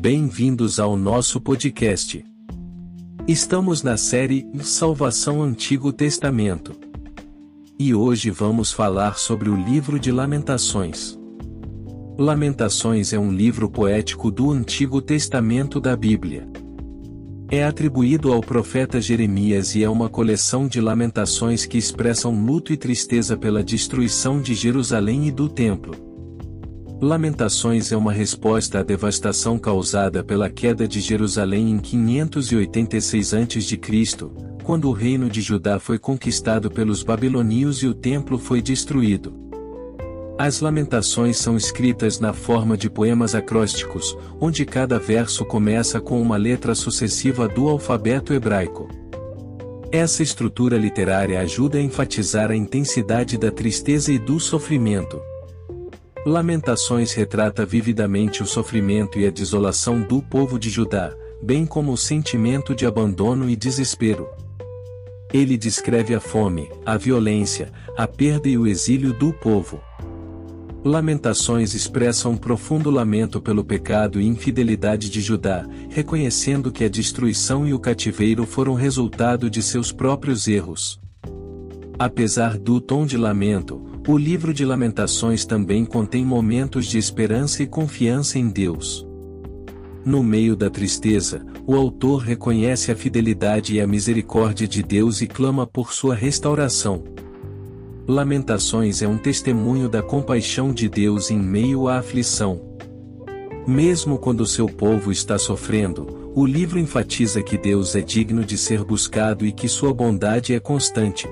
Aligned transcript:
Bem-vindos 0.00 0.80
ao 0.80 0.96
nosso 0.96 1.38
podcast. 1.38 2.24
Estamos 3.28 3.82
na 3.82 3.98
série 3.98 4.46
Salvação 4.62 5.42
Antigo 5.42 5.92
Testamento. 5.92 6.72
E 7.78 7.94
hoje 7.94 8.30
vamos 8.30 8.72
falar 8.72 9.18
sobre 9.18 9.50
o 9.50 9.54
livro 9.54 10.00
de 10.00 10.10
Lamentações. 10.10 11.18
Lamentações 12.18 13.12
é 13.12 13.18
um 13.18 13.30
livro 13.30 13.68
poético 13.68 14.30
do 14.30 14.50
Antigo 14.50 15.02
Testamento 15.02 15.78
da 15.78 15.94
Bíblia. 15.94 16.48
É 17.50 17.62
atribuído 17.62 18.32
ao 18.32 18.40
profeta 18.40 19.02
Jeremias 19.02 19.74
e 19.74 19.84
é 19.84 19.90
uma 19.90 20.08
coleção 20.08 20.66
de 20.66 20.80
lamentações 20.80 21.66
que 21.66 21.76
expressam 21.76 22.42
luto 22.42 22.72
e 22.72 22.76
tristeza 22.78 23.36
pela 23.36 23.62
destruição 23.62 24.40
de 24.40 24.54
Jerusalém 24.54 25.28
e 25.28 25.30
do 25.30 25.46
Templo. 25.46 26.09
Lamentações 27.02 27.92
é 27.92 27.96
uma 27.96 28.12
resposta 28.12 28.80
à 28.80 28.82
devastação 28.82 29.58
causada 29.58 30.22
pela 30.22 30.50
queda 30.50 30.86
de 30.86 31.00
Jerusalém 31.00 31.70
em 31.70 31.78
586 31.78 33.32
a.C., 33.32 33.80
quando 34.62 34.86
o 34.86 34.92
reino 34.92 35.30
de 35.30 35.40
Judá 35.40 35.78
foi 35.78 35.98
conquistado 35.98 36.70
pelos 36.70 37.02
babilônios 37.02 37.82
e 37.82 37.86
o 37.86 37.94
templo 37.94 38.36
foi 38.36 38.60
destruído. 38.60 39.32
As 40.38 40.60
lamentações 40.60 41.38
são 41.38 41.56
escritas 41.56 42.20
na 42.20 42.34
forma 42.34 42.76
de 42.76 42.90
poemas 42.90 43.34
acrósticos, 43.34 44.14
onde 44.38 44.66
cada 44.66 44.98
verso 44.98 45.42
começa 45.46 46.02
com 46.02 46.20
uma 46.20 46.36
letra 46.36 46.74
sucessiva 46.74 47.48
do 47.48 47.66
alfabeto 47.66 48.34
hebraico. 48.34 48.88
Essa 49.90 50.22
estrutura 50.22 50.76
literária 50.76 51.40
ajuda 51.40 51.78
a 51.78 51.82
enfatizar 51.82 52.50
a 52.50 52.56
intensidade 52.56 53.38
da 53.38 53.50
tristeza 53.50 54.12
e 54.12 54.18
do 54.18 54.38
sofrimento, 54.38 55.20
Lamentações 56.26 57.14
retrata 57.14 57.64
vividamente 57.64 58.42
o 58.42 58.46
sofrimento 58.46 59.18
e 59.18 59.26
a 59.26 59.30
desolação 59.30 60.02
do 60.02 60.20
povo 60.20 60.58
de 60.58 60.68
Judá, 60.68 61.14
bem 61.42 61.64
como 61.64 61.92
o 61.92 61.96
sentimento 61.96 62.74
de 62.74 62.84
abandono 62.84 63.48
e 63.48 63.56
desespero. 63.56 64.28
Ele 65.32 65.56
descreve 65.56 66.14
a 66.14 66.20
fome, 66.20 66.68
a 66.84 66.98
violência, 66.98 67.72
a 67.96 68.06
perda 68.06 68.50
e 68.50 68.58
o 68.58 68.66
exílio 68.66 69.14
do 69.14 69.32
povo. 69.32 69.80
Lamentações 70.84 71.72
expressam 71.72 72.32
um 72.32 72.36
profundo 72.36 72.90
lamento 72.90 73.40
pelo 73.40 73.64
pecado 73.64 74.20
e 74.20 74.26
infidelidade 74.26 75.08
de 75.08 75.22
Judá, 75.22 75.66
reconhecendo 75.88 76.70
que 76.70 76.84
a 76.84 76.88
destruição 76.88 77.66
e 77.66 77.72
o 77.72 77.78
cativeiro 77.78 78.44
foram 78.44 78.74
resultado 78.74 79.48
de 79.48 79.62
seus 79.62 79.90
próprios 79.90 80.46
erros. 80.46 81.00
Apesar 81.98 82.58
do 82.58 82.78
tom 82.78 83.06
de 83.06 83.16
lamento, 83.16 83.89
o 84.10 84.18
livro 84.18 84.52
de 84.52 84.64
Lamentações 84.64 85.44
também 85.44 85.84
contém 85.84 86.24
momentos 86.24 86.86
de 86.86 86.98
esperança 86.98 87.62
e 87.62 87.66
confiança 87.66 88.40
em 88.40 88.48
Deus. 88.48 89.06
No 90.04 90.20
meio 90.20 90.56
da 90.56 90.68
tristeza, 90.68 91.46
o 91.64 91.76
autor 91.76 92.22
reconhece 92.22 92.90
a 92.90 92.96
fidelidade 92.96 93.76
e 93.76 93.80
a 93.80 93.86
misericórdia 93.86 94.66
de 94.66 94.82
Deus 94.82 95.20
e 95.20 95.28
clama 95.28 95.64
por 95.64 95.92
sua 95.92 96.16
restauração. 96.16 97.04
Lamentações 98.08 99.00
é 99.00 99.06
um 99.06 99.16
testemunho 99.16 99.88
da 99.88 100.02
compaixão 100.02 100.72
de 100.72 100.88
Deus 100.88 101.30
em 101.30 101.38
meio 101.38 101.86
à 101.86 101.98
aflição. 101.98 102.60
Mesmo 103.64 104.18
quando 104.18 104.44
seu 104.44 104.66
povo 104.66 105.12
está 105.12 105.38
sofrendo, 105.38 106.32
o 106.34 106.44
livro 106.44 106.80
enfatiza 106.80 107.44
que 107.44 107.56
Deus 107.56 107.94
é 107.94 108.00
digno 108.00 108.42
de 108.42 108.58
ser 108.58 108.82
buscado 108.82 109.46
e 109.46 109.52
que 109.52 109.68
sua 109.68 109.94
bondade 109.94 110.52
é 110.52 110.58
constante. 110.58 111.28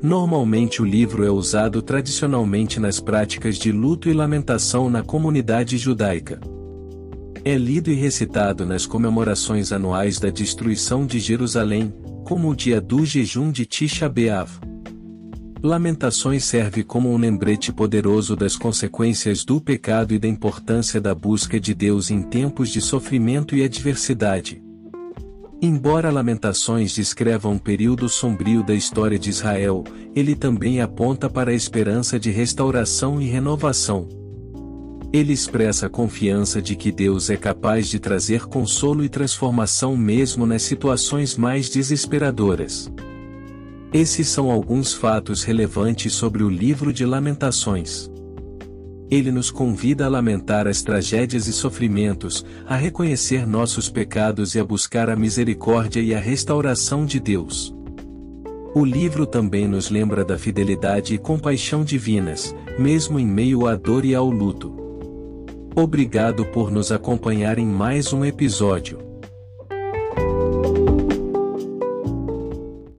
Normalmente 0.00 0.80
o 0.80 0.84
livro 0.84 1.24
é 1.24 1.30
usado 1.30 1.82
tradicionalmente 1.82 2.78
nas 2.78 3.00
práticas 3.00 3.58
de 3.58 3.72
luto 3.72 4.08
e 4.08 4.12
lamentação 4.12 4.88
na 4.88 5.02
comunidade 5.02 5.76
judaica. 5.76 6.40
É 7.44 7.56
lido 7.56 7.90
e 7.90 7.94
recitado 7.94 8.64
nas 8.64 8.86
comemorações 8.86 9.72
anuais 9.72 10.20
da 10.20 10.30
destruição 10.30 11.04
de 11.04 11.18
Jerusalém, 11.18 11.92
como 12.24 12.48
o 12.48 12.54
dia 12.54 12.80
do 12.80 13.04
jejum 13.04 13.50
de 13.50 13.66
Tisha 13.66 14.08
B'Av. 14.08 14.60
Lamentações 15.60 16.44
serve 16.44 16.84
como 16.84 17.12
um 17.12 17.16
lembrete 17.16 17.72
poderoso 17.72 18.36
das 18.36 18.54
consequências 18.54 19.44
do 19.44 19.60
pecado 19.60 20.14
e 20.14 20.18
da 20.18 20.28
importância 20.28 21.00
da 21.00 21.12
busca 21.12 21.58
de 21.58 21.74
Deus 21.74 22.08
em 22.08 22.22
tempos 22.22 22.68
de 22.68 22.80
sofrimento 22.80 23.56
e 23.56 23.64
adversidade. 23.64 24.62
Embora 25.60 26.08
Lamentações 26.12 26.94
descreva 26.94 27.48
um 27.48 27.58
período 27.58 28.08
sombrio 28.08 28.62
da 28.62 28.74
história 28.74 29.18
de 29.18 29.28
Israel, 29.28 29.82
ele 30.14 30.36
também 30.36 30.80
aponta 30.80 31.28
para 31.28 31.50
a 31.50 31.54
esperança 31.54 32.16
de 32.16 32.30
restauração 32.30 33.20
e 33.20 33.26
renovação. 33.26 34.08
Ele 35.12 35.32
expressa 35.32 35.86
a 35.86 35.90
confiança 35.90 36.62
de 36.62 36.76
que 36.76 36.92
Deus 36.92 37.28
é 37.28 37.36
capaz 37.36 37.88
de 37.88 37.98
trazer 37.98 38.46
consolo 38.46 39.02
e 39.02 39.08
transformação 39.08 39.96
mesmo 39.96 40.46
nas 40.46 40.62
situações 40.62 41.36
mais 41.36 41.68
desesperadoras. 41.68 42.88
Esses 43.92 44.28
são 44.28 44.52
alguns 44.52 44.94
fatos 44.94 45.42
relevantes 45.42 46.12
sobre 46.12 46.44
o 46.44 46.48
livro 46.48 46.92
de 46.92 47.04
Lamentações 47.04 48.08
ele 49.10 49.30
nos 49.32 49.50
convida 49.50 50.06
a 50.06 50.08
lamentar 50.08 50.66
as 50.66 50.82
tragédias 50.82 51.46
e 51.46 51.52
sofrimentos, 51.52 52.44
a 52.66 52.76
reconhecer 52.76 53.46
nossos 53.46 53.88
pecados 53.88 54.54
e 54.54 54.60
a 54.60 54.64
buscar 54.64 55.08
a 55.08 55.16
misericórdia 55.16 56.00
e 56.00 56.14
a 56.14 56.20
restauração 56.20 57.06
de 57.06 57.18
Deus. 57.18 57.74
O 58.74 58.84
livro 58.84 59.26
também 59.26 59.66
nos 59.66 59.90
lembra 59.90 60.24
da 60.24 60.38
fidelidade 60.38 61.14
e 61.14 61.18
compaixão 61.18 61.82
divinas, 61.82 62.54
mesmo 62.78 63.18
em 63.18 63.26
meio 63.26 63.66
à 63.66 63.74
dor 63.74 64.04
e 64.04 64.14
ao 64.14 64.28
luto. 64.28 64.76
Obrigado 65.74 66.44
por 66.44 66.70
nos 66.70 66.92
acompanhar 66.92 67.58
em 67.58 67.66
mais 67.66 68.12
um 68.12 68.24
episódio. 68.24 69.07